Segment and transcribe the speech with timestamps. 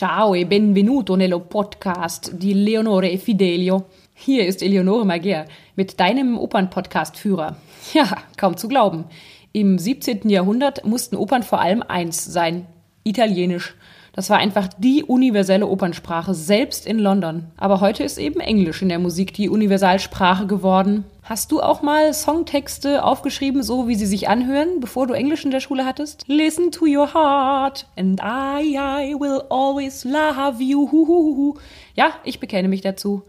[0.00, 3.88] Ciao e benvenuto nello podcast di Leonore e Fidelio.
[4.14, 5.44] Hier ist Eleonore Magier
[5.76, 7.58] mit deinem Opernpodcast-Führer.
[7.92, 8.06] Ja,
[8.38, 9.04] kaum zu glauben.
[9.52, 10.26] Im 17.
[10.30, 12.64] Jahrhundert mussten Opern vor allem eins sein:
[13.02, 13.74] Italienisch.
[14.12, 17.46] Das war einfach die universelle Opernsprache, selbst in London.
[17.56, 21.04] Aber heute ist eben Englisch in der Musik die Universalsprache geworden.
[21.22, 25.52] Hast du auch mal Songtexte aufgeschrieben, so wie sie sich anhören, bevor du Englisch in
[25.52, 26.24] der Schule hattest?
[26.26, 31.56] Listen to your heart and I, I will always love you.
[31.94, 33.22] Ja, ich bekenne mich dazu.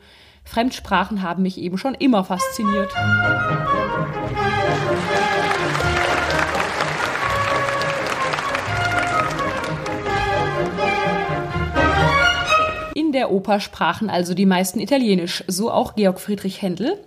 [0.43, 2.91] Fremdsprachen haben mich eben schon immer fasziniert.
[13.11, 16.97] Der Oper sprachen also die meisten Italienisch, so auch Georg Friedrich Händel,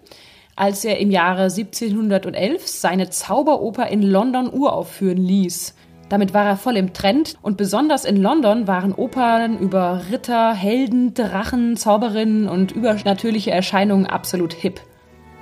[0.55, 5.75] als er im Jahre 1711 seine Zauberoper in London uraufführen ließ.
[6.11, 11.15] Damit war er voll im Trend und besonders in London waren Opern über Ritter, Helden,
[11.15, 14.81] Drachen, Zauberinnen und übernatürliche Erscheinungen absolut hip.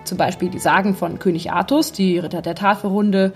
[0.05, 3.33] Zum Beispiel die Sagen von König Artus, die Ritter der Tafelrunde,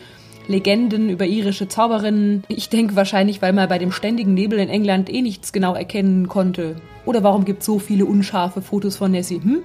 [0.48, 2.44] Legenden über irische Zauberinnen.
[2.48, 6.28] Ich denke wahrscheinlich, weil man bei dem ständigen Nebel in England eh nichts genau erkennen
[6.28, 6.76] konnte.
[7.04, 9.40] Oder warum gibt es so viele unscharfe Fotos von Nessie?
[9.42, 9.62] Hm?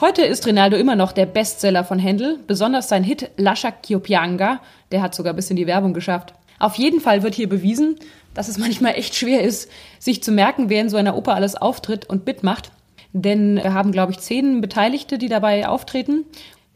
[0.00, 4.60] Heute ist Rinaldo immer noch der Bestseller von Händel, besonders sein Hit Lascia Chiopianga,
[4.92, 6.32] der hat sogar bis in die Werbung geschafft.
[6.58, 7.96] Auf jeden Fall wird hier bewiesen,
[8.32, 11.56] dass es manchmal echt schwer ist, sich zu merken, wer in so einer Oper alles
[11.56, 12.70] auftritt und mitmacht.
[13.12, 16.24] Denn wir haben, glaube ich, zehn Beteiligte, die dabei auftreten.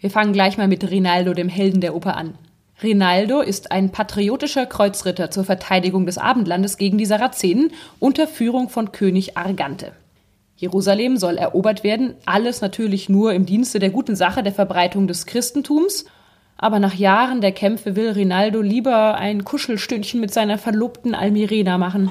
[0.00, 2.34] Wir fangen gleich mal mit Rinaldo, dem Helden der Oper, an.
[2.82, 8.90] Rinaldo ist ein patriotischer Kreuzritter zur Verteidigung des Abendlandes gegen die Sarazenen unter Führung von
[8.90, 9.92] König Argante.
[10.56, 15.26] Jerusalem soll erobert werden, alles natürlich nur im Dienste der guten Sache der Verbreitung des
[15.26, 16.04] Christentums.
[16.56, 22.10] Aber nach Jahren der Kämpfe will Rinaldo lieber ein Kuschelstündchen mit seiner Verlobten Almirena machen.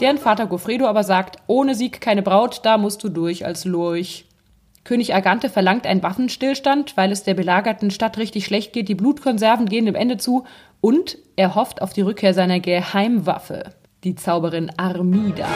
[0.00, 4.24] Deren Vater Goffredo aber sagt, ohne Sieg keine Braut, da musst du durch als Lurch.
[4.82, 9.66] König Agante verlangt einen Waffenstillstand, weil es der belagerten Stadt richtig schlecht geht, die Blutkonserven
[9.66, 10.44] gehen dem Ende zu
[10.80, 15.46] und er hofft auf die Rückkehr seiner Geheimwaffe, die Zauberin Armida.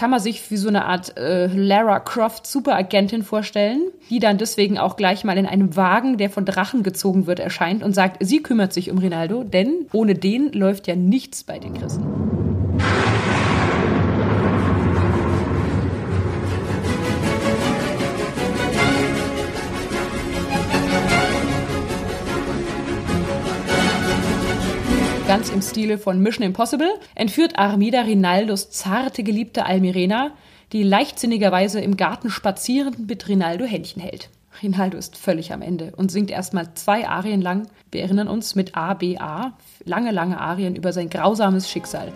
[0.00, 4.78] Kann man sich wie so eine Art äh, Lara Croft Superagentin vorstellen, die dann deswegen
[4.78, 8.42] auch gleich mal in einem Wagen, der von Drachen gezogen wird, erscheint und sagt, sie
[8.42, 12.39] kümmert sich um Rinaldo, denn ohne den läuft ja nichts bei den Christen.
[25.30, 30.32] Ganz im Stile von Mission Impossible, entführt Armida Rinaldos zarte Geliebte Almirena,
[30.72, 34.28] die leichtsinnigerweise im Garten spazierend mit Rinaldo Händchen hält.
[34.60, 37.68] Rinaldo ist völlig am Ende und singt erstmal zwei Arien lang.
[37.92, 39.52] Wir erinnern uns mit A, B, A,
[39.84, 42.12] lange, lange Arien über sein grausames Schicksal.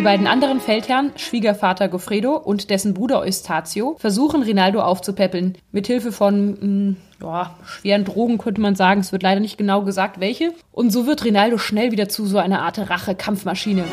[0.00, 5.58] Die beiden anderen Feldherren, Schwiegervater Goffredo und dessen Bruder Eustatio, versuchen Rinaldo aufzupäppeln.
[5.72, 9.02] Mithilfe von mh, mm, ja, schweren Drogen könnte man sagen.
[9.02, 10.54] Es wird leider nicht genau gesagt, welche.
[10.72, 13.84] Und so wird Rinaldo schnell wieder zu so einer Art Rache-Kampfmaschine.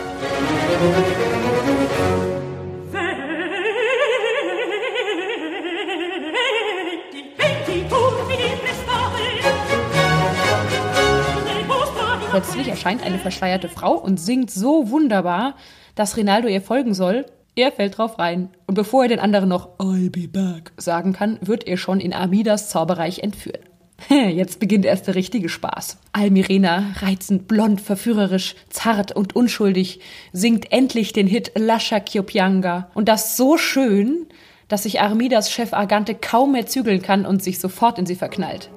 [12.29, 15.55] Plötzlich erscheint eine verschleierte Frau und singt so wunderbar,
[15.97, 17.25] dass Rinaldo ihr folgen soll.
[17.55, 18.49] Er fällt drauf rein.
[18.67, 22.13] Und bevor er den anderen noch I'll be back sagen kann, wird er schon in
[22.13, 23.61] Amidas Zauberreich entführt.
[24.09, 25.97] Jetzt beginnt erst der richtige Spaß.
[26.13, 29.99] Almirena, reizend, blond, verführerisch, zart und unschuldig,
[30.31, 32.91] singt endlich den Hit Lascia Chiopianga.
[32.93, 34.27] Und das so schön,
[34.67, 38.69] dass sich Armidas Chef Argante kaum mehr zügeln kann und sich sofort in sie verknallt.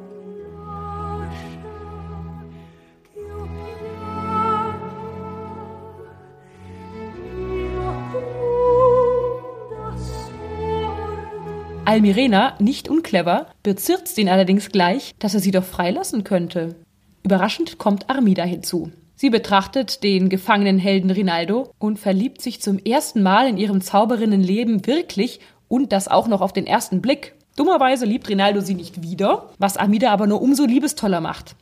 [11.91, 16.77] Almirena, nicht unclever, bezirzt ihn allerdings gleich, dass er sie doch freilassen könnte.
[17.25, 18.93] Überraschend kommt Armida hinzu.
[19.17, 24.87] Sie betrachtet den gefangenen Helden Rinaldo und verliebt sich zum ersten Mal in ihrem Zauberinnenleben
[24.87, 27.35] wirklich und das auch noch auf den ersten Blick.
[27.57, 31.57] Dummerweise liebt Rinaldo sie nicht wieder, was Amida aber nur umso liebestoller macht.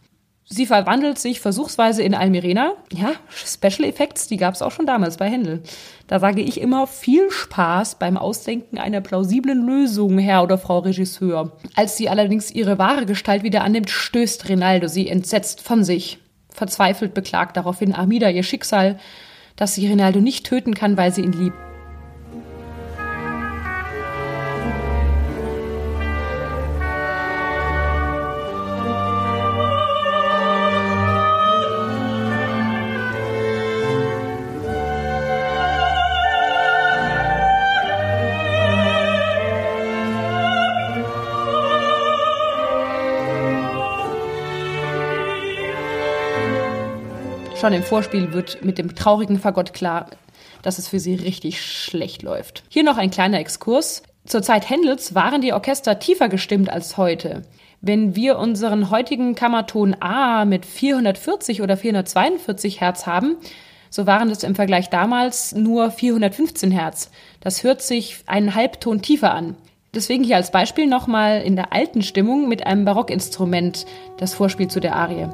[0.51, 2.73] Sie verwandelt sich versuchsweise in Almirena.
[2.91, 5.63] Ja, Special Effects, die gab es auch schon damals bei Händel.
[6.07, 11.53] Da sage ich immer viel Spaß beim Ausdenken einer plausiblen Lösung, Herr oder Frau Regisseur.
[11.77, 16.19] Als sie allerdings ihre wahre Gestalt wieder annimmt, stößt Rinaldo sie entsetzt von sich.
[16.49, 18.99] Verzweifelt beklagt daraufhin Amida ihr Schicksal,
[19.57, 21.68] dass sie Rinaldo nicht töten kann, weil sie ihn liebt.
[47.61, 50.11] Schon im Vorspiel wird mit dem traurigen Fagott klar,
[50.63, 52.63] dass es für sie richtig schlecht läuft.
[52.69, 54.05] Hier noch ein kleiner Exkurs.
[54.27, 57.43] Zur Zeit Händels waren die Orchester tiefer gestimmt als heute.
[57.81, 63.37] Wenn wir unseren heutigen Kammerton A mit 440 oder 442 Hertz haben,
[63.91, 67.11] so waren es im Vergleich damals nur 415 Hertz.
[67.41, 69.57] Das hört sich einen Halbton tiefer an.
[69.93, 73.85] Deswegen hier als Beispiel nochmal in der alten Stimmung mit einem Barockinstrument
[74.19, 75.27] das Vorspiel zu der Arie.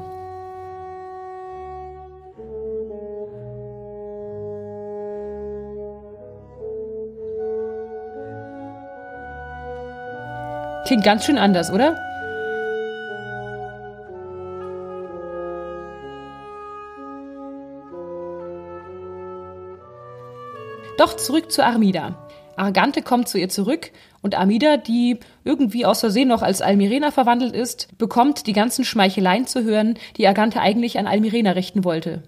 [10.85, 11.97] Klingt ganz schön anders, oder?
[20.97, 22.15] Doch zurück zu Armida.
[22.55, 23.91] Argante kommt zu ihr zurück
[24.21, 29.47] und Armida, die irgendwie aus Versehen noch als Almirena verwandelt ist, bekommt die ganzen Schmeicheleien
[29.47, 32.23] zu hören, die Argante eigentlich an Almirena richten wollte.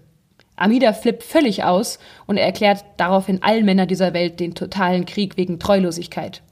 [0.56, 5.36] Amida flippt völlig aus und er erklärt daraufhin allen Männern dieser Welt den totalen Krieg
[5.36, 6.42] wegen Treulosigkeit.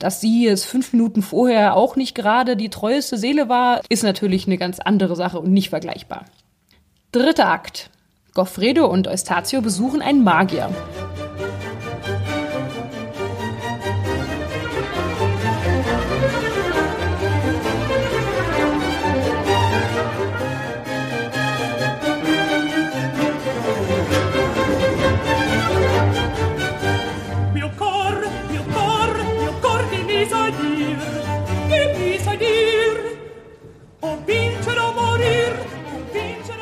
[0.00, 4.46] Dass sie es fünf Minuten vorher auch nicht gerade die treueste Seele war, ist natürlich
[4.46, 6.24] eine ganz andere Sache und nicht vergleichbar.
[7.12, 7.90] Dritter Akt.
[8.32, 10.70] Goffredo und Eustatio besuchen einen Magier.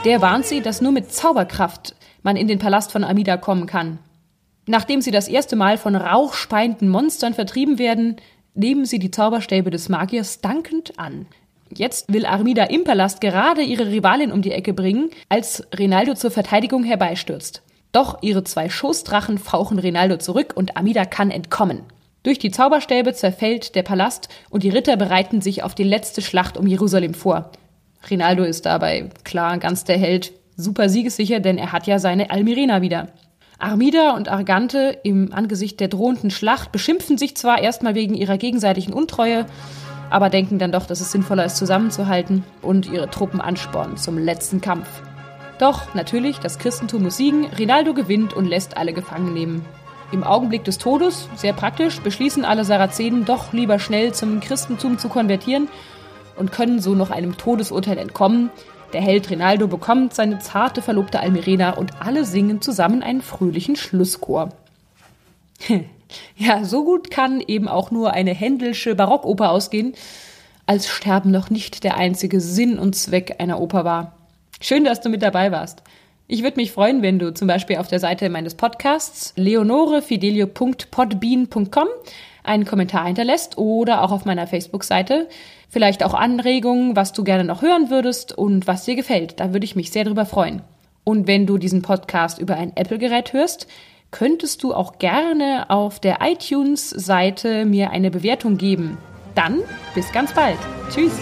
[0.09, 3.99] Der warnt sie, dass nur mit Zauberkraft man in den Palast von Amida kommen kann.
[4.65, 8.17] Nachdem sie das erste Mal von rauchspeienden Monstern vertrieben werden,
[8.55, 11.27] nehmen sie die Zauberstäbe des Magiers dankend an.
[11.69, 16.31] Jetzt will Armida im Palast gerade ihre Rivalin um die Ecke bringen, als Rinaldo zur
[16.31, 17.61] Verteidigung herbeistürzt.
[17.93, 21.83] Doch ihre zwei Schoßdrachen fauchen Rinaldo zurück und Amida kann entkommen.
[22.23, 26.57] Durch die Zauberstäbe zerfällt der Palast und die Ritter bereiten sich auf die letzte Schlacht
[26.57, 27.51] um Jerusalem vor.
[28.11, 32.83] Rinaldo ist dabei klar ganz der Held, super siegessicher, denn er hat ja seine Almirena
[32.83, 33.09] wieder.
[33.59, 38.93] Armida und Argante im Angesicht der drohenden Schlacht beschimpfen sich zwar erstmal wegen ihrer gegenseitigen
[38.93, 39.47] Untreue,
[40.11, 44.61] aber denken dann doch, dass es sinnvoller ist, zusammenzuhalten und ihre Truppen anspornen zum letzten
[44.61, 44.87] Kampf.
[45.59, 49.65] Doch natürlich, das Christentum muss siegen, Rinaldo gewinnt und lässt alle gefangen nehmen.
[50.13, 55.09] Im Augenblick des Todes, sehr praktisch, beschließen alle Sarazenen doch lieber schnell zum Christentum zu
[55.09, 55.69] konvertieren
[56.39, 58.51] und können so noch einem Todesurteil entkommen.
[58.93, 64.51] Der Held Rinaldo bekommt seine zarte Verlobte Almirena und alle singen zusammen einen fröhlichen Schlusschor.
[66.37, 69.95] ja, so gut kann eben auch nur eine Händelsche Barockoper ausgehen,
[70.65, 74.17] als Sterben noch nicht der einzige Sinn und Zweck einer Oper war.
[74.61, 75.83] Schön, dass du mit dabei warst.
[76.31, 81.89] Ich würde mich freuen, wenn du zum Beispiel auf der Seite meines Podcasts leonorefidelio.podbean.com
[82.45, 85.27] einen Kommentar hinterlässt oder auch auf meiner Facebook-Seite.
[85.71, 89.41] Vielleicht auch Anregungen, was du gerne noch hören würdest und was dir gefällt.
[89.41, 90.61] Da würde ich mich sehr drüber freuen.
[91.03, 93.67] Und wenn du diesen Podcast über ein Apple-Gerät hörst,
[94.11, 98.99] könntest du auch gerne auf der iTunes-Seite mir eine Bewertung geben.
[99.35, 99.61] Dann
[99.95, 100.59] bis ganz bald.
[100.91, 101.19] Tschüss.